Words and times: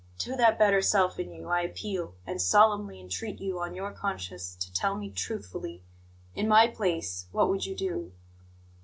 To 0.17 0.35
that 0.35 0.57
better 0.57 0.81
self 0.81 1.19
in 1.19 1.31
you 1.31 1.49
I 1.49 1.61
appeal, 1.61 2.15
and 2.25 2.41
solemnly 2.41 2.99
entreat 2.99 3.39
you, 3.39 3.59
on 3.59 3.75
your 3.75 3.91
conscience, 3.91 4.55
to 4.55 4.73
tell 4.73 4.95
me 4.95 5.11
truthfully 5.11 5.83
in 6.33 6.47
my 6.47 6.65
place, 6.67 7.27
what 7.31 7.49
would 7.49 7.67
you 7.67 7.75
do?" 7.75 8.11